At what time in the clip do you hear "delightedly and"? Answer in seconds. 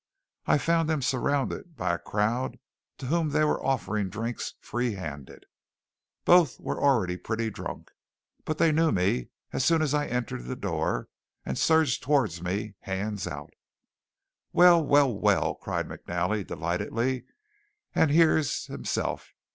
16.47-18.09